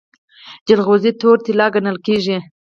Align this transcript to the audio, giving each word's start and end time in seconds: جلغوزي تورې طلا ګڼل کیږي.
جلغوزي 0.67 1.11
تورې 1.19 1.41
طلا 1.45 1.67
ګڼل 1.75 1.97
کیږي. 2.05 2.37